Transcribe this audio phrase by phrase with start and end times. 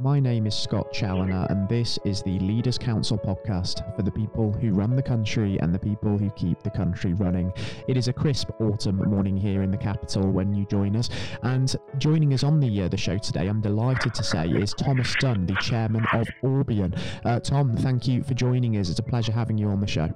[0.00, 4.52] My name is Scott Challoner, and this is the Leaders Council podcast for the people
[4.52, 7.52] who run the country and the people who keep the country running.
[7.88, 11.10] It is a crisp autumn morning here in the capital when you join us,
[11.42, 15.12] and joining us on the uh, the show today, I'm delighted to say, is Thomas
[15.18, 16.96] Dunn, the chairman of Orbian.
[17.24, 18.90] Uh, Tom, thank you for joining us.
[18.90, 20.08] It's a pleasure having you on the show.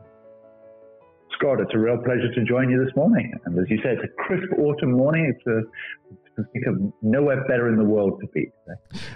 [1.32, 3.32] Scott, it's a real pleasure to join you this morning.
[3.46, 5.34] And as you said, it's a crisp autumn morning.
[5.34, 5.62] It's a
[6.36, 8.48] think of nowhere better in the world to be.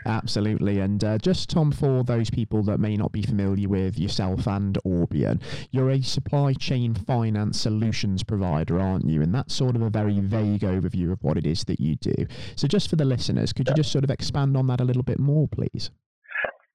[0.07, 0.81] Absolutely.
[0.81, 4.79] And uh, just, Tom, for those people that may not be familiar with yourself and
[4.85, 9.23] Orbian, you're a supply chain finance solutions provider, aren't you?
[9.23, 12.27] And that's sort of a very vague overview of what it is that you do.
[12.57, 15.03] So, just for the listeners, could you just sort of expand on that a little
[15.03, 15.91] bit more, please?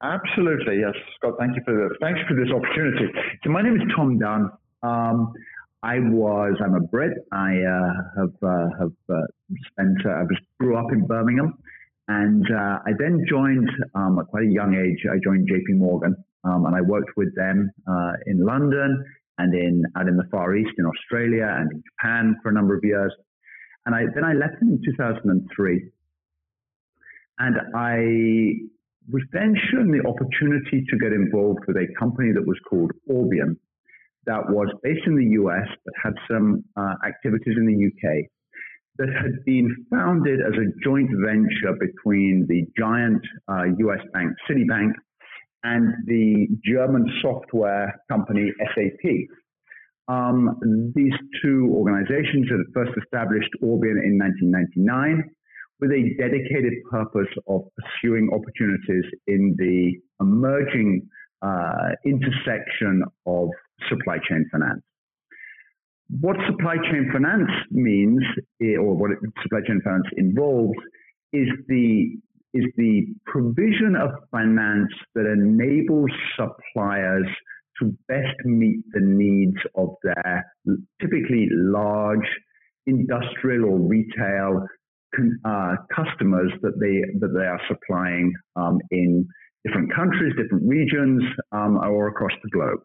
[0.04, 1.36] Absolutely, yes, Scott.
[1.40, 3.08] Thank you for the thanks for this opportunity.
[3.44, 4.52] So my name is Tom Dunn.
[4.82, 5.34] Um,
[5.84, 7.14] I was, I'm a Brit.
[7.32, 9.22] I uh, have, uh, have uh,
[9.72, 11.58] spent, uh, I was, grew up in Birmingham.
[12.08, 16.16] And uh, I then joined, um, at quite a young age, I joined JP Morgan.
[16.44, 19.04] Um, and I worked with them uh, in London
[19.38, 22.76] and in, out in the Far East, in Australia and in Japan for a number
[22.76, 23.14] of years.
[23.86, 25.90] And I, then I left them in 2003.
[27.40, 27.98] And I
[29.12, 33.58] was then shown the opportunity to get involved with a company that was called Orbian
[34.26, 38.26] that was based in the US but had some uh, activities in the UK
[38.98, 44.92] that had been founded as a joint venture between the giant uh, US bank Citibank
[45.64, 49.12] and the German software company SAP.
[50.08, 55.30] Um, these two organizations had first established Orbian in 1999
[55.80, 61.08] with a dedicated purpose of pursuing opportunities in the emerging
[61.42, 63.50] uh, intersection of
[63.90, 64.82] supply chain finance.
[66.20, 68.22] What supply chain finance means,
[68.62, 69.12] eh, or what
[69.44, 70.78] supply chain finance involves,
[71.34, 72.18] is the
[72.54, 77.28] is the provision of finance that enables suppliers
[77.80, 80.46] to best meet the needs of their
[81.00, 82.28] typically large
[82.88, 84.68] industrial or retail
[85.46, 89.28] uh, customers that they that they are supplying um, in
[89.66, 92.80] different countries, different regions, um, or across the globe.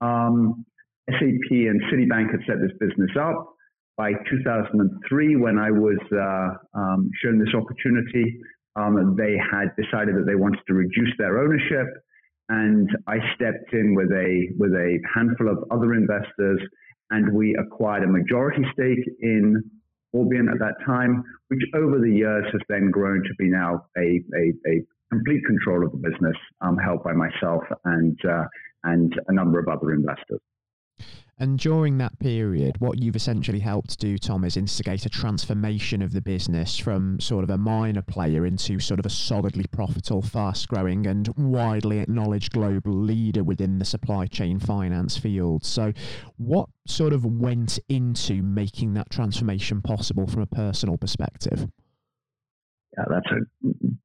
[0.00, 0.64] Um,
[1.08, 3.54] SAP and Citibank had set this business up.
[3.96, 8.38] By 2003, when I was uh, um, shown this opportunity,
[8.76, 11.86] um, they had decided that they wanted to reduce their ownership,
[12.50, 16.60] and I stepped in with a with a handful of other investors,
[17.10, 19.62] and we acquired a majority stake in
[20.14, 24.20] Orbian at that time, which over the years has then grown to be now a,
[24.36, 28.44] a, a complete control of the business, um, held by myself and uh,
[28.86, 30.40] and a number of other investors.
[31.38, 36.14] And during that period, what you've essentially helped do, Tom, is instigate a transformation of
[36.14, 40.66] the business from sort of a minor player into sort of a solidly profitable, fast
[40.66, 45.62] growing, and widely acknowledged global leader within the supply chain finance field.
[45.62, 45.92] So,
[46.38, 51.68] what sort of went into making that transformation possible from a personal perspective?
[52.96, 53.40] Yeah, that's a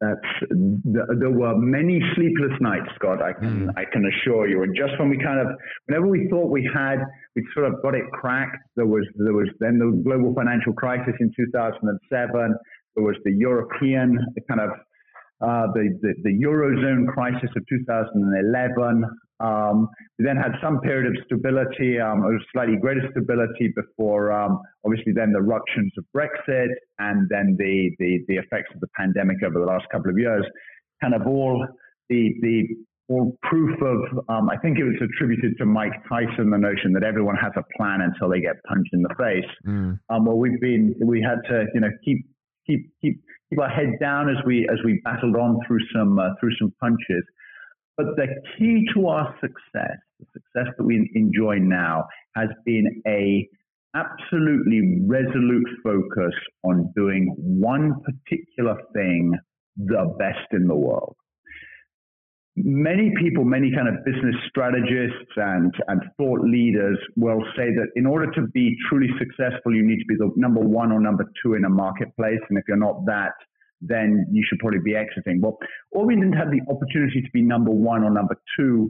[0.01, 3.21] that's there were many sleepless nights, Scott.
[3.21, 3.69] I can mm.
[3.77, 4.63] I can assure you.
[4.63, 5.47] And just when we kind of
[5.85, 6.97] whenever we thought we had
[7.35, 11.13] we sort of got it cracked, there was there was then the global financial crisis
[11.21, 12.55] in 2007.
[12.95, 14.19] There was the European
[14.49, 14.71] kind of
[15.41, 19.05] uh, the, the, the eurozone crisis of 2011.
[19.41, 24.61] Um, we then had some period of stability, um, or slightly greater stability before, um,
[24.85, 26.69] obviously, then the ructions of Brexit
[26.99, 30.45] and then the, the, the effects of the pandemic over the last couple of years.
[31.01, 31.65] Kind of all
[32.09, 32.67] the, the
[33.09, 37.03] all proof of, um, I think it was attributed to Mike Tyson, the notion that
[37.03, 39.51] everyone has a plan until they get punched in the face.
[39.67, 39.99] Mm.
[40.09, 42.25] Um, well, we've been, we had to, you know, keep,
[42.65, 46.29] keep, keep, keep our head down as we, as we battled on through some, uh,
[46.39, 47.23] through some punches.
[47.97, 53.47] But the key to our success, the success that we enjoy now, has been a
[53.95, 59.37] absolutely resolute focus on doing one particular thing
[59.77, 61.15] the best in the world.
[62.55, 68.05] Many people, many kind of business strategists and, and thought leaders will say that in
[68.05, 71.53] order to be truly successful, you need to be the number one or number two
[71.53, 72.39] in a marketplace.
[72.49, 73.31] And if you're not that,
[73.81, 75.41] then you should probably be exiting.
[75.41, 75.57] Well,
[75.95, 78.89] Orbian didn't have the opportunity to be number one or number two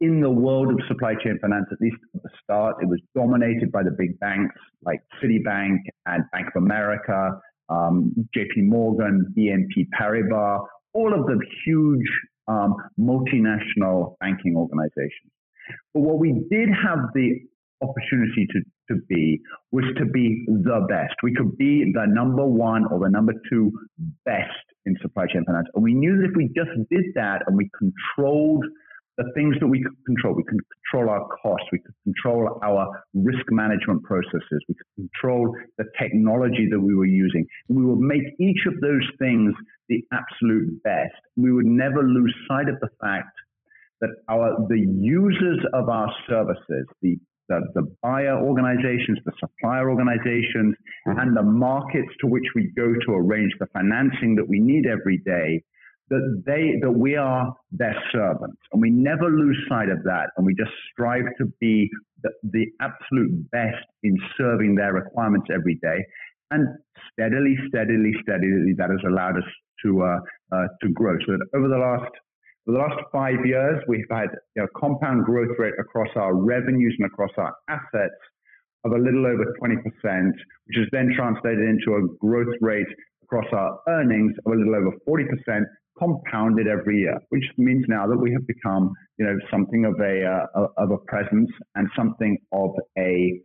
[0.00, 2.76] in the world of supply chain finance, at least at the start.
[2.82, 8.64] It was dominated by the big banks like Citibank and Bank of America, um, JP
[8.64, 12.06] Morgan, BNP Paribas, all of the huge
[12.48, 15.32] um, multinational banking organizations.
[15.94, 17.40] But what we did have the
[17.82, 19.40] opportunity to, to be
[19.72, 21.14] was to be the best.
[21.22, 23.72] We could be the number one or the number two
[24.24, 24.50] best
[24.84, 25.68] in supply chain finance.
[25.74, 28.64] And we knew that if we just did that and we controlled
[29.18, 30.34] the things that we could control.
[30.34, 30.60] We could
[30.92, 31.66] control our costs.
[31.72, 34.60] We could control our risk management processes.
[34.68, 37.46] We could control the technology that we were using.
[37.68, 39.54] We would make each of those things
[39.88, 41.14] the absolute best.
[41.36, 43.32] We would never lose sight of the fact
[44.00, 47.16] that our the users of our services, the
[47.48, 50.74] the, the buyer organizations, the supplier organizations,
[51.06, 51.18] mm-hmm.
[51.18, 55.18] and the markets to which we go to arrange the financing that we need every
[55.18, 55.62] day,
[56.08, 58.58] that they that we are their servants.
[58.72, 60.30] And we never lose sight of that.
[60.36, 61.90] And we just strive to be
[62.22, 66.04] the, the absolute best in serving their requirements every day.
[66.50, 66.66] And
[67.12, 69.50] steadily steadily steadily that has allowed us
[69.84, 70.18] to uh,
[70.52, 71.16] uh, to grow.
[71.26, 72.12] So that over the last
[72.66, 76.34] for the last five years we've had a you know, compound growth rate across our
[76.34, 78.20] revenues and across our assets
[78.84, 80.32] of a little over 20%,
[80.66, 82.86] which is then translated into a growth rate
[83.22, 85.62] across our earnings of a little over 40%,
[85.98, 90.24] compounded every year, which means now that we have become, you know, something of a
[90.24, 93.40] uh, of a presence and something of a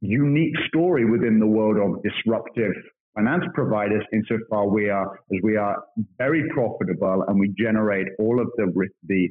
[0.00, 2.74] unique story within the world of disruptive
[3.14, 5.76] finance providers insofar we are as we are
[6.18, 8.72] very profitable and we generate all of the
[9.06, 9.28] the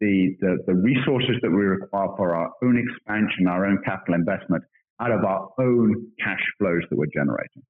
[0.00, 4.64] the, the, the resources that we require for our own expansion, our own capital investment
[4.98, 7.62] out of our own cash flows that we're generating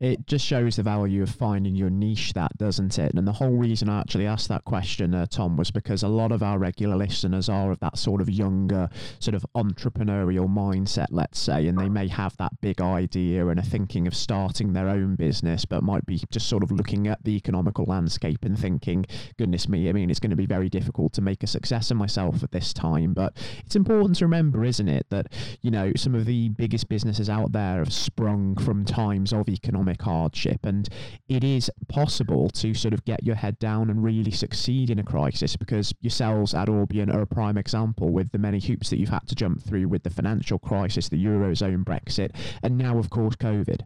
[0.00, 3.14] it just shows the value of finding your niche, that doesn't it?
[3.14, 6.32] And the whole reason I actually asked that question, uh, Tom, was because a lot
[6.32, 8.88] of our regular listeners are of that sort of younger,
[9.20, 13.62] sort of entrepreneurial mindset, let's say, and they may have that big idea and are
[13.62, 17.34] thinking of starting their own business, but might be just sort of looking at the
[17.34, 19.06] economical landscape and thinking,
[19.38, 21.96] goodness me, I mean, it's going to be very difficult to make a success of
[21.96, 23.14] myself at this time.
[23.14, 25.32] But it's important to remember, isn't it, that,
[25.62, 29.85] you know, some of the biggest businesses out there have sprung from times of economic
[30.00, 30.64] hardship.
[30.64, 30.88] And
[31.28, 35.04] it is possible to sort of get your head down and really succeed in a
[35.04, 39.08] crisis because yourselves at Orbian are a prime example with the many hoops that you've
[39.08, 42.30] had to jump through with the financial crisis, the Eurozone, Brexit,
[42.62, 43.82] and now, of course, COVID.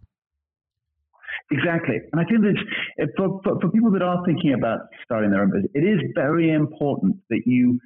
[1.52, 1.96] Exactly.
[2.12, 2.56] And I think that
[3.00, 5.98] eh, for, for, for, people that are thinking about starting their own business, it is
[6.14, 7.80] very important that you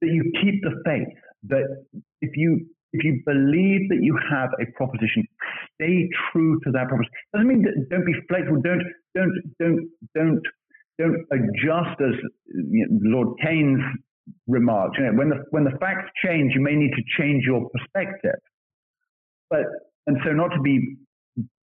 [0.00, 1.08] that you keep the faith
[1.48, 1.66] that
[2.20, 5.26] if you if you believe that you have a proposition,
[5.80, 7.12] stay true to that proposition.
[7.32, 8.60] Doesn't mean that don't be flexible.
[8.62, 8.82] Don't
[9.14, 10.42] don't don't don't
[10.98, 12.14] don't adjust as
[12.46, 13.80] you know, Lord Keynes
[14.46, 14.98] remarked.
[14.98, 18.38] You know, when the when the facts change, you may need to change your perspective.
[19.48, 19.64] But
[20.06, 20.96] and so not to be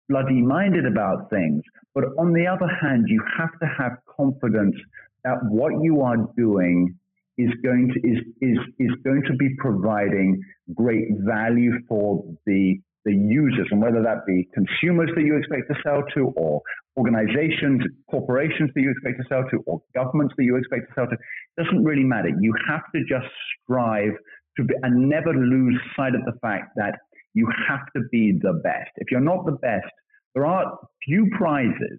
[0.08, 1.62] bloody minded about things,
[1.94, 4.76] but on the other hand, you have to have confidence
[5.24, 6.94] that what you are doing
[7.38, 10.40] is going to is is is going to be providing
[10.74, 15.76] great value for the the users, and whether that be consumers that you expect to
[15.82, 16.62] sell to, or
[16.96, 21.06] organizations, corporations that you expect to sell to, or governments that you expect to sell
[21.06, 21.16] to,
[21.62, 22.30] doesn't really matter.
[22.40, 23.26] You have to just
[23.62, 24.12] strive
[24.56, 26.94] to be, and never lose sight of the fact that
[27.34, 28.90] you have to be the best.
[28.96, 29.92] If you're not the best,
[30.34, 31.98] there are few prizes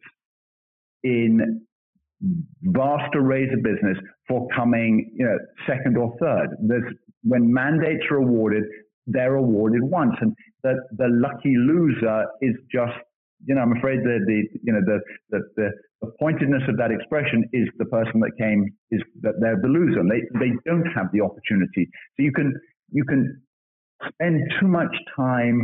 [1.04, 1.62] in
[2.64, 3.98] vast arrays of business
[4.28, 5.38] for coming you know,
[5.68, 6.48] second or third.
[6.62, 6.94] There's,
[7.24, 8.64] when mandates are awarded,
[9.08, 10.34] they're awarded once, and
[10.66, 12.98] the, the lucky loser is just
[13.46, 15.70] you know I'm afraid that the you know the, the the
[16.02, 20.00] the pointedness of that expression is the person that came is that they're the loser.
[20.00, 21.90] And they they don't have the opportunity.
[22.18, 22.54] So you can
[22.92, 23.42] you can
[24.14, 25.62] spend too much time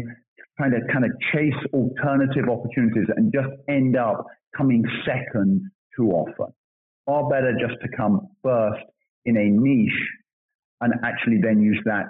[0.57, 4.25] trying to kind of chase alternative opportunities and just end up
[4.55, 5.61] coming second
[5.95, 6.53] too often.
[7.05, 8.83] Far better just to come first
[9.25, 9.91] in a niche
[10.81, 12.05] and actually then use that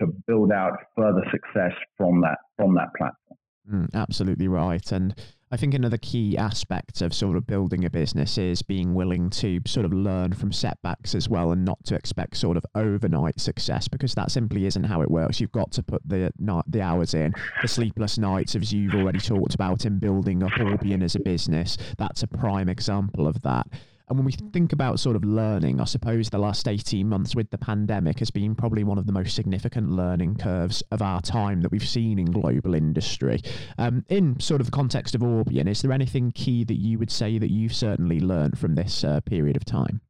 [0.00, 3.38] to, build out further success from that from that platform.
[3.70, 4.92] Mm, absolutely right.
[4.92, 5.14] And
[5.50, 9.60] I think another key aspect of sort of building a business is being willing to
[9.66, 13.88] sort of learn from setbacks as well and not to expect sort of overnight success
[13.88, 15.40] because that simply isn't how it works.
[15.40, 16.32] You've got to put the
[16.66, 21.02] the hours in, the sleepless nights, as you've already talked about in building up Orbian
[21.02, 21.78] as a business.
[21.96, 23.66] That's a prime example of that.
[24.08, 27.50] And when we think about sort of learning, I suppose the last 18 months with
[27.50, 31.60] the pandemic has been probably one of the most significant learning curves of our time
[31.60, 33.40] that we've seen in global industry.
[33.76, 37.10] Um, in sort of the context of Orbian, is there anything key that you would
[37.10, 40.00] say that you've certainly learned from this uh, period of time?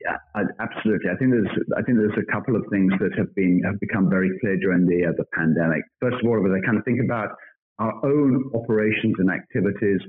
[0.00, 0.16] Yeah,
[0.60, 1.10] absolutely.
[1.10, 4.10] I think there's I think there's a couple of things that have been have become
[4.10, 5.82] very clear during the uh, the pandemic.
[6.00, 7.30] First of all, as I kind of think about
[7.78, 10.00] our own operations and activities,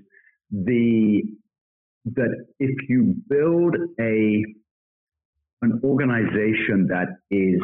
[0.51, 1.23] the
[2.13, 4.45] that if you build a
[5.61, 7.59] an organization that is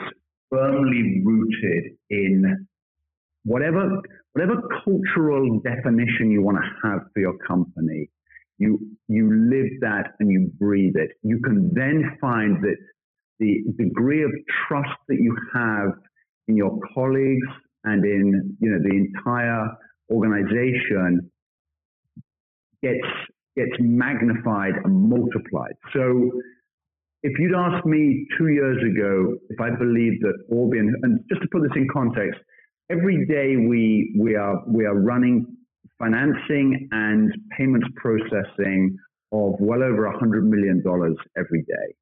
[0.49, 2.67] firmly rooted in
[3.43, 4.01] whatever
[4.33, 8.09] whatever cultural definition you want to have for your company,
[8.57, 11.11] you you live that and you breathe it.
[11.21, 12.77] You can then find that
[13.39, 14.31] the degree of
[14.67, 15.91] trust that you have
[16.47, 17.47] in your colleagues
[17.83, 19.67] and in you know the entire
[20.09, 21.31] organization
[22.81, 23.07] gets
[23.55, 25.73] gets magnified and multiplied.
[25.93, 26.31] So
[27.23, 31.47] if you'd asked me two years ago if I believed that Orbian, and just to
[31.51, 32.39] put this in context,
[32.89, 35.45] every day we we are we are running
[35.99, 38.97] financing and payments processing
[39.31, 40.83] of well over $100 million
[41.37, 41.95] every day.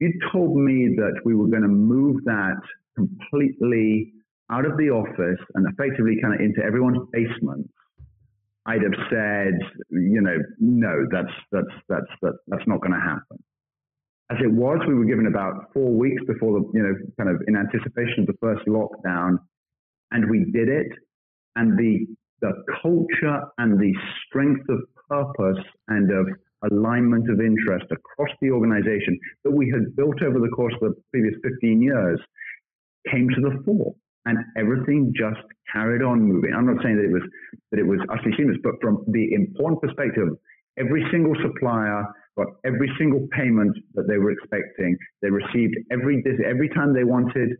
[0.00, 2.60] You told me that we were going to move that
[2.96, 4.12] completely
[4.50, 7.70] out of the office and effectively kind of into everyone's basement.
[8.70, 9.58] I'd have said,
[9.90, 13.42] you know, no, that's that's that's that's, that's not going to happen.
[14.30, 17.42] As it was, we were given about four weeks before the, you know, kind of
[17.48, 19.38] in anticipation of the first lockdown,
[20.12, 20.86] and we did it.
[21.56, 22.06] And the
[22.40, 23.92] the culture and the
[24.26, 26.26] strength of purpose and of
[26.70, 31.02] alignment of interest across the organization that we had built over the course of the
[31.10, 32.20] previous 15 years
[33.10, 33.94] came to the fore
[34.26, 35.40] and everything just
[35.72, 36.52] carried on moving.
[36.54, 37.22] I'm not saying that it was
[37.70, 40.28] that it was utterly seamless, but from the important perspective,
[40.78, 42.04] every single supplier
[42.36, 44.96] got every single payment that they were expecting.
[45.22, 47.50] They received every every time they wanted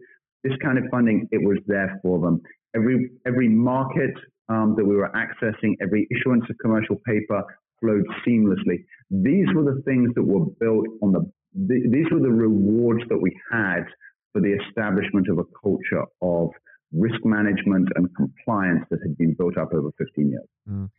[0.45, 2.41] this kind of funding, it was there for them.
[2.75, 4.15] Every every market
[4.49, 7.43] um, that we were accessing, every issuance of commercial paper
[7.81, 8.85] flowed seamlessly.
[9.11, 13.19] These were the things that were built on the, the these were the rewards that
[13.21, 13.85] we had
[14.33, 16.51] for the establishment of a culture of
[16.93, 20.49] risk management and compliance that had been built up over 15 years.
[20.69, 20.91] Mm.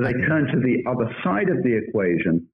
[0.00, 2.46] As I turn to the other side of the equation,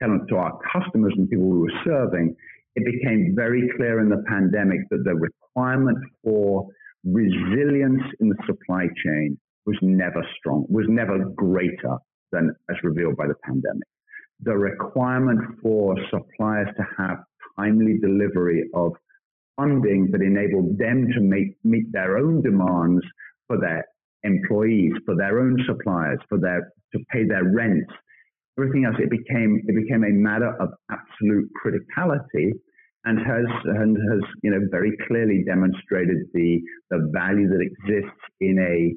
[0.00, 2.34] to our customers and people we were serving,
[2.76, 6.68] it became very clear in the pandemic that the requirement for
[7.04, 11.96] resilience in the supply chain was never strong, was never greater
[12.32, 13.86] than as revealed by the pandemic.
[14.42, 17.18] The requirement for suppliers to have
[17.58, 18.92] timely delivery of
[19.58, 23.04] funding that enabled them to make, meet their own demands
[23.46, 23.84] for their
[24.22, 27.84] employees, for their own suppliers, for their to pay their rent,
[28.58, 28.96] everything else.
[28.98, 32.52] It became it became a matter of absolute criticality,
[33.04, 36.60] and has and has you know very clearly demonstrated the
[36.90, 38.94] the value that exists in a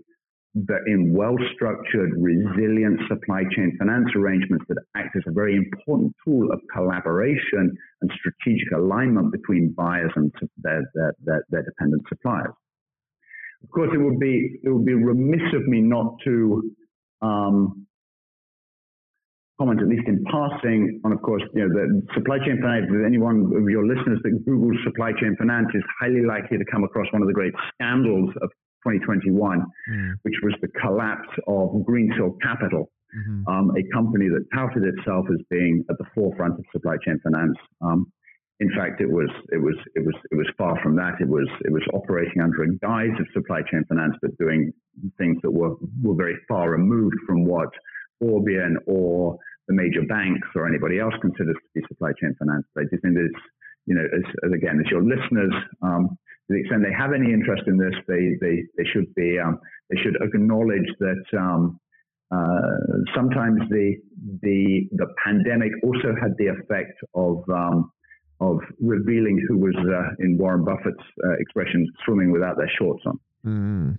[0.53, 6.60] in well-structured, resilient supply chain finance arrangements that act as a very important tool of
[6.74, 12.53] collaboration and strategic alignment between buyers and their, their, their, their dependent suppliers.
[13.63, 16.63] Of course, it would be it would be remiss of me not to
[17.22, 17.86] um,
[19.60, 22.89] comment, at least in passing, on of course, you know, the supply chain finance.
[23.05, 27.05] Anyone of your listeners that Googles supply chain finance is highly likely to come across
[27.13, 28.50] one of the great scandals of
[28.84, 30.14] 2021, mm.
[30.24, 33.48] which was the collapse of Greensill Capital, mm-hmm.
[33.48, 37.58] um, a company that touted itself as being at the forefront of supply chain finance.
[37.82, 38.12] Um,
[38.60, 41.20] in fact, it was it was it was it was far from that.
[41.20, 44.72] It was it was operating under a guise of supply chain finance, but doing
[45.18, 47.70] things that were were very far removed from what
[48.22, 52.66] Orbian or the major banks or anybody else considers to be supply chain finance.
[52.78, 53.44] I just think that it's,
[53.86, 56.18] you know, as, as again, as your listeners um,
[56.51, 59.60] to the extent they have any interest in this, they they, they should be um,
[59.89, 61.79] they should acknowledge that um,
[62.31, 63.96] uh, sometimes the
[64.41, 67.91] the the pandemic also had the effect of um,
[68.39, 73.20] of revealing who was uh, in Warren Buffett's uh, expression swimming without their shorts on.
[73.46, 73.98] Mm.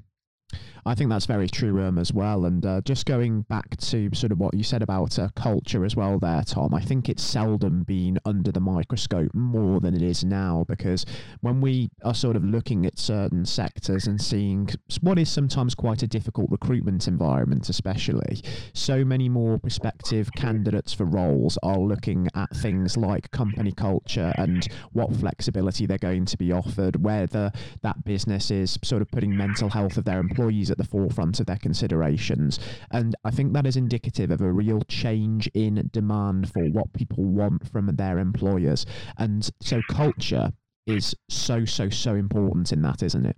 [0.85, 2.45] I think that's very true um, as well.
[2.45, 5.95] And uh, just going back to sort of what you said about uh, culture as
[5.95, 6.75] well, there, Tom.
[6.75, 11.07] I think it's seldom been under the microscope more than it is now because
[11.41, 14.69] when we are sort of looking at certain sectors and seeing
[15.01, 21.05] what is sometimes quite a difficult recruitment environment, especially, so many more prospective candidates for
[21.05, 26.51] roles are looking at things like company culture and what flexibility they're going to be
[26.51, 30.85] offered, whether that business is sort of putting mental health of their employees at the
[30.85, 32.59] forefront of their considerations.
[32.91, 37.25] And I think that is indicative of a real change in demand for what people
[37.25, 38.85] want from their employers.
[39.19, 40.51] And so culture
[40.87, 43.37] is so, so, so important in that, isn't it?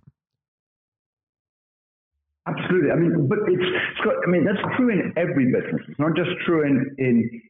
[2.46, 2.90] Absolutely.
[2.90, 3.64] I mean, but it's,
[4.00, 5.82] Scott, I mean, that's true in every business.
[5.88, 7.40] It's not just true in, in,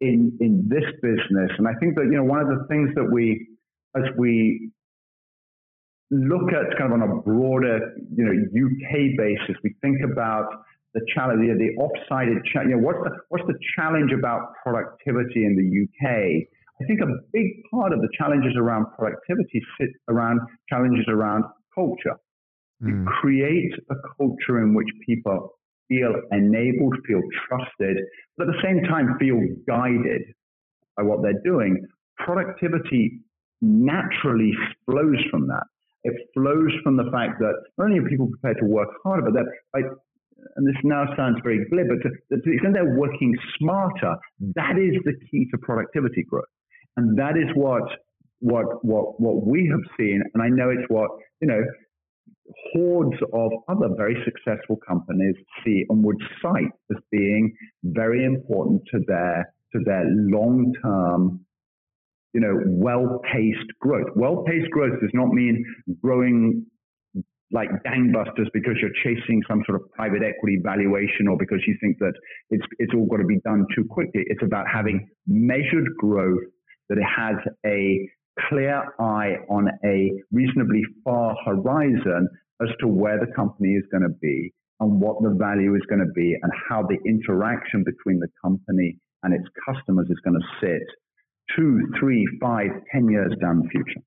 [0.00, 1.50] in, in this business.
[1.58, 3.48] And I think that, you know, one of the things that we,
[3.96, 4.70] as we
[6.10, 10.46] look at kind of on a broader, you know, UK basis, we think about
[10.94, 15.44] the challenge, the, the off-sided, cha- you know, what's the, what's the challenge about productivity
[15.44, 16.48] in the UK?
[16.80, 22.16] I think a big part of the challenges around productivity sit around challenges around culture.
[22.82, 22.88] Mm.
[22.88, 27.96] You create a culture in which people feel enabled, feel trusted,
[28.36, 30.22] but at the same time feel guided
[30.96, 31.84] by what they're doing,
[32.16, 33.20] productivity
[33.60, 34.52] naturally
[34.86, 35.64] flows from that.
[36.04, 39.34] It flows from the fact that not only are people prepared to work harder, but
[39.34, 39.90] that, like,
[40.56, 44.14] and this now sounds very glib, but to, to the extent they're working smarter,
[44.54, 46.44] that is the key to productivity growth.
[46.96, 47.82] And that is what
[48.40, 51.62] what what what we have seen, and I know it's what you know
[52.72, 59.00] hordes of other very successful companies see and would cite as being very important to
[59.06, 61.44] their to their long term
[62.34, 64.08] you know, well-paced growth.
[64.14, 65.64] Well-paced growth does not mean
[66.02, 66.66] growing
[67.50, 71.98] like gangbusters because you're chasing some sort of private equity valuation or because you think
[71.98, 72.12] that
[72.50, 74.22] it's it's all got to be done too quickly.
[74.26, 76.44] It's about having measured growth
[76.90, 78.06] that has a
[78.48, 82.28] clear eye on a reasonably far horizon
[82.62, 86.00] as to where the company is going to be and what the value is going
[86.00, 90.46] to be and how the interaction between the company and its customers is going to
[90.60, 90.86] sit
[91.56, 94.00] two, three, five, ten years down the future.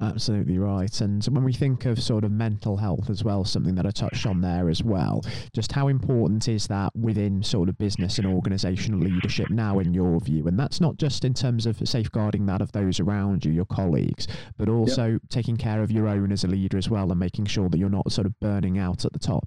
[0.00, 1.00] Absolutely right.
[1.00, 4.26] And when we think of sort of mental health as well, something that I touched
[4.26, 5.22] on there as well,
[5.54, 10.18] just how important is that within sort of business and organizational leadership now, in your
[10.20, 10.48] view?
[10.48, 14.26] And that's not just in terms of safeguarding that of those around you, your colleagues,
[14.56, 15.20] but also yep.
[15.28, 17.88] taking care of your own as a leader as well and making sure that you're
[17.88, 19.46] not sort of burning out at the top.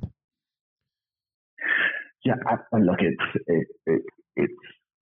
[2.24, 4.02] Yeah, I, look, it's it, it,
[4.38, 4.54] it's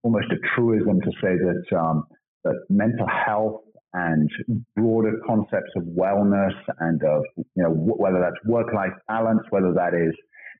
[0.04, 2.04] almost a truism to say that um,
[2.44, 3.62] that mental health
[3.94, 4.30] and
[4.76, 10.14] broader concepts of wellness and of you know whether that's work-life balance, whether that is,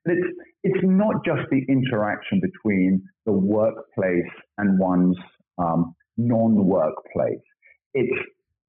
[0.06, 0.28] it's
[0.64, 5.18] it's not just the interaction between the workplace and one's
[5.58, 7.44] um, non-workplace.
[7.94, 8.18] It's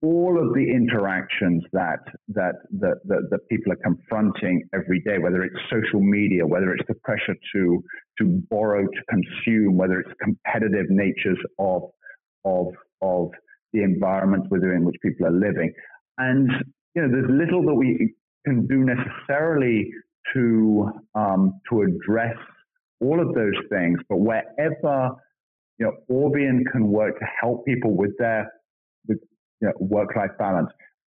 [0.05, 5.43] all of the interactions that, that that, that that people are confronting every day, whether
[5.43, 7.83] it's social media, whether it's the pressure to
[8.19, 11.83] to borrow to consume, whether it's competitive natures of
[12.45, 12.67] of
[13.01, 13.31] of
[13.73, 15.73] the environment within which people are living,
[16.19, 16.51] and
[16.95, 19.91] you know there's little that we can do necessarily
[20.35, 22.37] to um, to address
[23.01, 25.11] all of those things, but wherever
[25.79, 28.51] you know Orbian can work to help people with their
[29.65, 30.69] you know, work-life balance,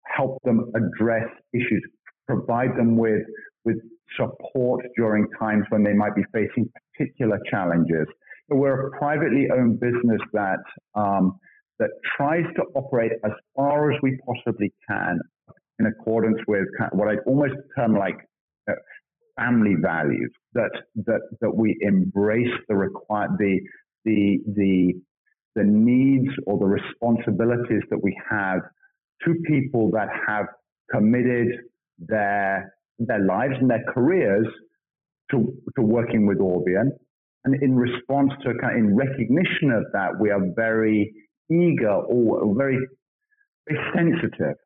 [0.05, 1.83] help them address issues,
[2.27, 3.23] provide them with
[3.65, 3.77] with
[4.19, 8.07] support during times when they might be facing particular challenges.
[8.49, 10.59] We're a privately owned business that
[10.95, 11.39] um,
[11.79, 15.21] that tries to operate as far as we possibly can
[15.79, 18.17] in accordance with what I almost term like
[18.69, 18.75] uh,
[19.39, 20.33] family values.
[20.55, 20.73] That
[21.07, 23.61] that that we embrace the require the
[24.05, 24.95] the the
[25.55, 28.61] the needs or the responsibilities that we have
[29.25, 30.47] to people that have
[30.93, 31.49] committed
[31.99, 34.47] their their lives and their careers
[35.31, 36.91] to, to working with Orbian.
[37.45, 41.13] And in response to, kind of in recognition of that, we are very
[41.51, 42.79] eager or very,
[43.69, 44.57] very sensitive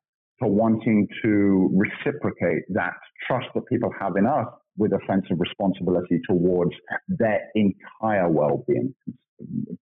[0.41, 2.93] to wanting to reciprocate that
[3.25, 6.71] trust that people have in us with a sense of responsibility towards
[7.07, 8.93] their entire well-being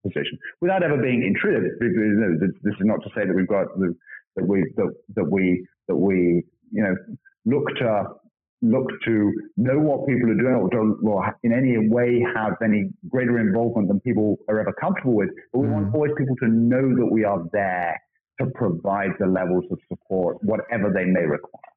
[0.03, 1.71] position without ever being intrusive.
[1.81, 6.45] This is not to say that we've got that we that, that we that we
[6.71, 6.95] you know
[7.45, 8.05] look to
[8.62, 12.88] look to know what people are doing or don't or in any way have any
[13.09, 15.31] greater involvement than people are ever comfortable with.
[15.53, 15.73] But we mm.
[15.73, 18.01] want always people to know that we are there
[18.41, 21.72] to provide the levels of support, whatever they may require.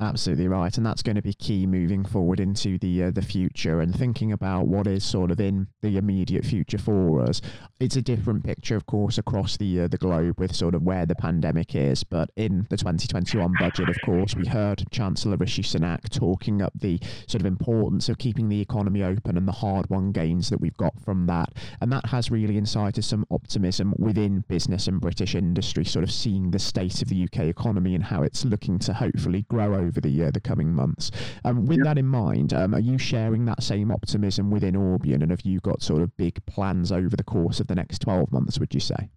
[0.00, 3.80] Absolutely right, and that's going to be key moving forward into the uh, the future
[3.80, 7.40] and thinking about what is sort of in the immediate future for us.
[7.78, 11.06] It's a different picture, of course, across the uh, the globe with sort of where
[11.06, 12.02] the pandemic is.
[12.02, 16.98] But in the 2021 budget, of course, we heard Chancellor Rishi Sunak talking up the
[17.28, 21.00] sort of importance of keeping the economy open and the hard-won gains that we've got
[21.04, 26.02] from that, and that has really incited some optimism within business and British industry, sort
[26.02, 29.83] of seeing the state of the UK economy and how it's looking to hopefully grow
[29.84, 31.10] over the uh, the coming months.
[31.44, 31.84] Um, with yep.
[31.86, 35.60] that in mind, um, are you sharing that same optimism within Orbian, and have you
[35.60, 38.58] got sort of big plans over the course of the next twelve months?
[38.58, 39.10] Would you say?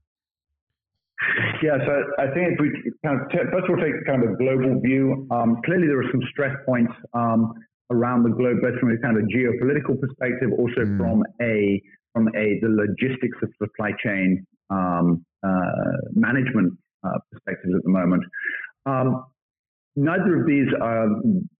[1.63, 2.69] Yeah, so I think if we
[3.03, 5.27] kind of t- first of all take kind of a global view.
[5.31, 7.53] Um, clearly, there are some stress points um,
[7.89, 10.97] around the globe, both from a kind of geopolitical perspective, also mm.
[10.97, 11.81] from a
[12.13, 18.23] from a the logistics of supply chain um, uh, management uh, perspectives at the moment.
[18.85, 19.25] Um,
[19.97, 21.07] neither of these are,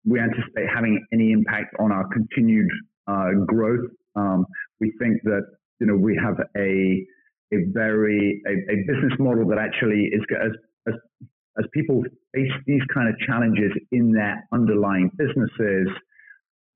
[0.05, 2.69] we anticipate having any impact on our continued
[3.07, 3.89] uh, growth.
[4.15, 4.45] Um,
[4.79, 5.41] we think that
[5.79, 7.05] you know we have a
[7.53, 10.51] a very a, a business model that actually is as,
[10.87, 10.93] as
[11.59, 15.87] as people face these kind of challenges in their underlying businesses,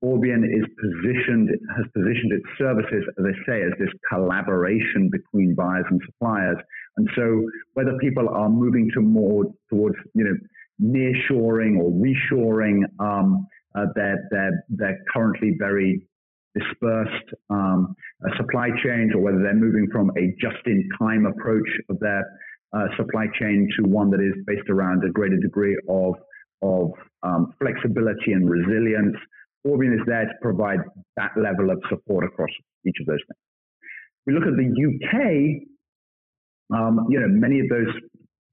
[0.02, 5.86] Orbian is positioned has positioned its services, as I say, as this collaboration between buyers
[5.90, 6.58] and suppliers.
[6.96, 10.36] And so, whether people are moving to more towards you know
[10.82, 16.06] nearshoring or reshoring, um, uh, they're, they're they're currently very
[16.54, 22.22] dispersed um, uh, supply chains, or whether they're moving from a just-in-time approach of their
[22.72, 26.14] uh, supply chain to one that is based around a greater degree of
[26.62, 26.90] of
[27.22, 29.16] um, flexibility and resilience.
[29.66, 30.78] Orbian is there to provide
[31.16, 32.50] that level of support across
[32.86, 33.38] each of those things.
[34.26, 35.62] We look at the UK.
[36.74, 37.92] Um, you know, many of those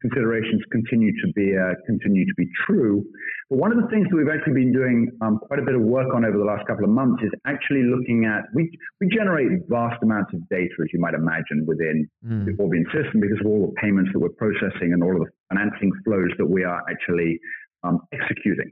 [0.01, 3.03] considerations continue to be uh, continue to be true.
[3.49, 5.81] But one of the things that we've actually been doing um, quite a bit of
[5.81, 9.49] work on over the last couple of months is actually looking at we we generate
[9.67, 12.45] vast amounts of data, as you might imagine, within mm.
[12.45, 15.31] the Orbian system because of all the payments that we're processing and all of the
[15.49, 17.39] financing flows that we are actually
[17.83, 18.71] um, executing.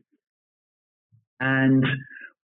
[1.39, 1.85] And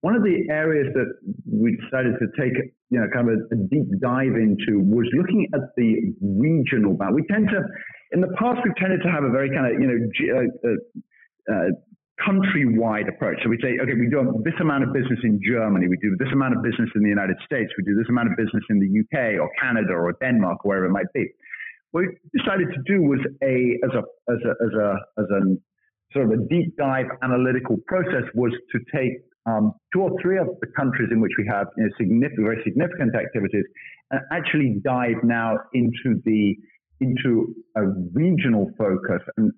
[0.04, 1.08] one of the areas that
[1.48, 2.52] we decided to take,
[2.92, 7.16] you know, kind of a, a deep dive into was looking at the regional bound.
[7.16, 7.63] We tend to,
[8.12, 11.56] in the past, we've tended to have a very kind of, you know, uh, uh,
[11.56, 11.70] uh,
[12.20, 13.39] countrywide approach.
[13.48, 16.28] So we say, okay, we do this amount of business in Germany, we do this
[16.36, 18.92] amount of business in the United States, we do this amount of business in the
[18.92, 21.32] UK or Canada or Denmark, or wherever it might be.
[21.96, 25.42] What we decided to do was a as a as a as a as a
[26.12, 30.47] sort of a deep dive analytical process was to take um, two or three of
[30.62, 33.65] the countries in which we have you know, significant, very significant activities,
[34.12, 36.56] and actually dive now into the
[37.01, 37.82] into a
[38.13, 39.21] regional focus.
[39.36, 39.51] And,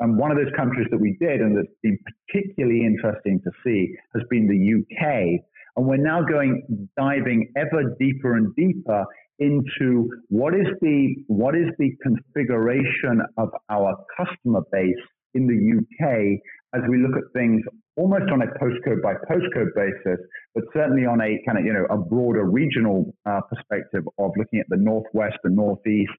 [0.00, 1.98] and one of those countries that we did, and that's been
[2.28, 5.40] particularly interesting to see, has been the UK.
[5.76, 9.04] And we're now going diving ever deeper and deeper
[9.38, 14.94] into what is the what is the configuration of our customer base
[15.34, 16.40] in the UK
[16.74, 17.62] as we look at things
[17.96, 20.18] almost on a postcode by postcode basis,
[20.54, 24.60] but certainly on a kind of, you know, a broader regional uh, perspective of looking
[24.60, 26.12] at the Northwest, the Northeast,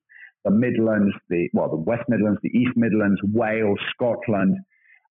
[0.43, 4.57] the Midlands, the, well, the West Midlands, the East Midlands, Wales, Scotland.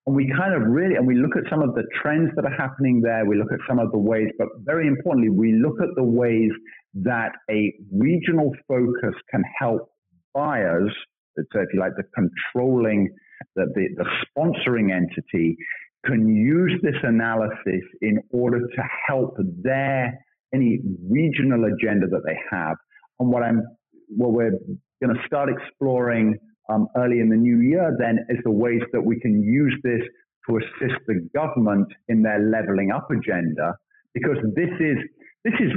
[0.06, 2.56] And we kind of really, and we look at some of the trends that are
[2.56, 3.24] happening there.
[3.24, 6.50] We look at some of the ways, but very importantly, we look at the ways
[6.94, 9.88] that a regional focus can help
[10.34, 10.92] buyers,
[11.36, 13.08] so if you like, the controlling,
[13.56, 15.56] the, the, the sponsoring entity
[16.04, 20.18] can use this analysis in order to help their
[20.54, 22.76] any regional agenda that they have.
[23.18, 23.62] And what I'm
[24.08, 24.58] what we're
[25.02, 26.36] going to start exploring
[26.68, 30.00] um, early in the new year then is the ways that we can use this
[30.48, 33.74] to assist the government in their leveling up agenda
[34.14, 34.96] because this is
[35.44, 35.72] this is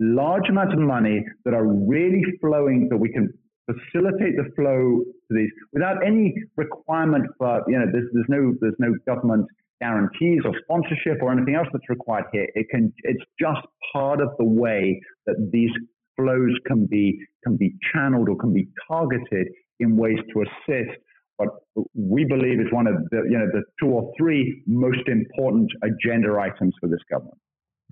[0.00, 3.32] large amounts of money that are really flowing that we can
[3.72, 8.74] facilitate the flow to these without any requirement for, you know, there's, there's no, there's
[8.78, 9.46] no government
[9.80, 12.46] guarantees or sponsorship or anything else that's required here.
[12.54, 13.60] It can, it's just
[13.92, 15.70] part of the way that these
[16.16, 20.98] flows can be, can be channeled or can be targeted in ways to assist
[21.36, 21.48] what
[21.94, 26.38] we believe is one of the, you know, the two or three most important agenda
[26.38, 27.38] items for this government.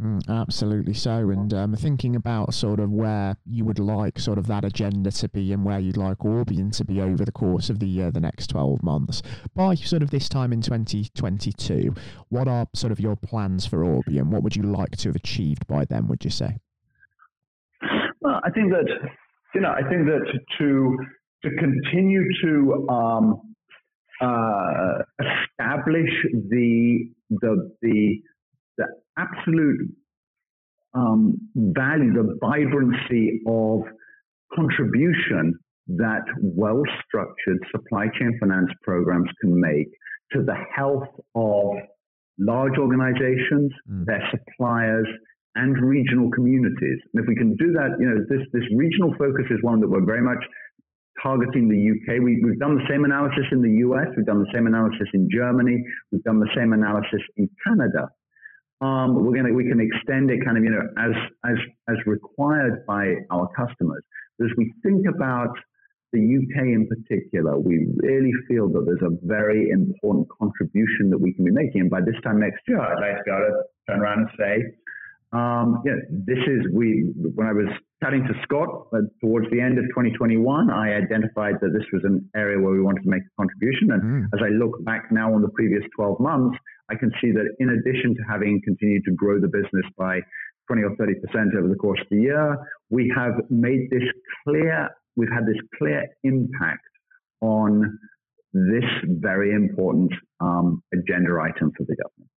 [0.00, 1.30] Mm, absolutely so.
[1.30, 5.28] And um, thinking about sort of where you would like sort of that agenda to
[5.28, 8.20] be and where you'd like Orbian to be over the course of the year, the
[8.20, 9.22] next 12 months.
[9.56, 11.94] By sort of this time in 2022,
[12.28, 14.26] what are sort of your plans for Orbian?
[14.26, 16.58] What would you like to have achieved by then, would you say?
[18.20, 18.86] Well, I think that,
[19.54, 20.96] you know, I think that to,
[21.42, 23.40] to continue to um,
[24.20, 28.20] uh, establish the, the, the,
[28.76, 28.86] the
[29.18, 29.90] absolute
[30.94, 33.82] um, value, the vibrancy of
[34.54, 39.88] contribution that well structured supply chain finance programs can make
[40.32, 41.72] to the health of
[42.38, 44.04] large organizations, mm.
[44.04, 45.06] their suppliers,
[45.54, 46.98] and regional communities.
[47.12, 49.88] And if we can do that, you know, this, this regional focus is one that
[49.88, 50.44] we're very much
[51.22, 52.22] targeting the UK.
[52.22, 55.28] We, have done the same analysis in the US, we've done the same analysis in
[55.32, 58.08] Germany, we've done the same analysis in Canada
[58.80, 61.12] um, we're gonna we can extend it kind of you know as
[61.44, 64.02] as as required by our customers.
[64.38, 65.54] But as we think about
[66.12, 71.34] the UK in particular, we really feel that there's a very important contribution that we
[71.34, 71.82] can be making.
[71.82, 74.54] And by this time next year, I'd like to to turn around and say,
[75.32, 77.12] um, yeah, this is we.
[77.34, 77.68] When I was
[78.02, 82.28] chatting to Scott uh, towards the end of 2021, I identified that this was an
[82.36, 83.90] area where we wanted to make a contribution.
[83.92, 84.24] And mm.
[84.34, 86.56] as I look back now on the previous 12 months,
[86.90, 90.20] I can see that in addition to having continued to grow the business by
[90.68, 92.56] 20 or 30 percent over the course of the year,
[92.90, 94.04] we have made this
[94.44, 94.88] clear.
[95.16, 96.86] We've had this clear impact
[97.40, 97.98] on
[98.52, 102.30] this very important um, agenda item for the government.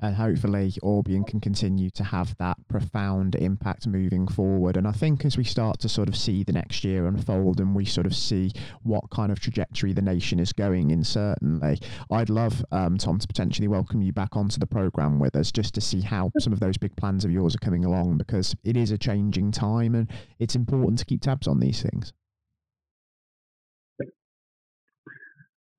[0.00, 4.76] And hopefully Orbian can continue to have that profound impact moving forward.
[4.76, 7.74] And I think as we start to sort of see the next year unfold and
[7.74, 8.50] we sort of see
[8.82, 11.78] what kind of trajectory the nation is going in, certainly,
[12.10, 15.74] I'd love um, Tom to potentially welcome you back onto the program with us just
[15.74, 18.76] to see how some of those big plans of yours are coming along because it
[18.76, 22.12] is a changing time and it's important to keep tabs on these things.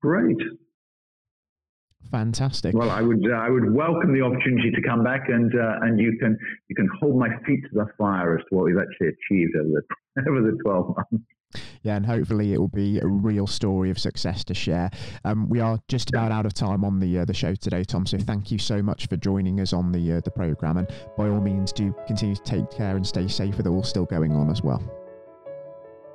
[0.00, 0.36] Great.
[2.10, 2.74] Fantastic.
[2.74, 5.98] Well, I would uh, I would welcome the opportunity to come back and uh, and
[5.98, 6.38] you can
[6.68, 9.82] you can hold my feet to the fire as to what we've actually achieved over
[10.14, 11.26] the over the twelve months.
[11.82, 14.90] Yeah, and hopefully it will be a real story of success to share.
[15.24, 18.06] Um, we are just about out of time on the uh, the show today, Tom.
[18.06, 21.28] So thank you so much for joining us on the uh, the program, and by
[21.28, 24.32] all means, do continue to take care and stay safe with it all still going
[24.32, 24.82] on as well.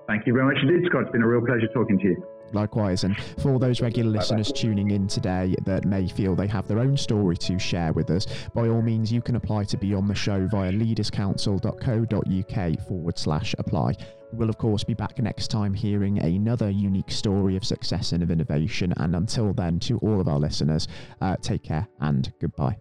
[0.08, 1.04] Thank you very much indeed, Scott.
[1.04, 2.31] It's been a real pleasure talking to you.
[2.54, 6.80] Likewise, and for those regular listeners tuning in today that may feel they have their
[6.80, 10.08] own story to share with us, by all means, you can apply to be on
[10.08, 13.96] the show via leaderscouncil.co.uk forward slash apply.
[14.34, 18.32] We'll, of course, be back next time hearing another unique story of success and of
[18.32, 18.94] innovation.
[18.98, 20.88] And until then, to all of our listeners,
[21.20, 22.78] uh, take care and goodbye.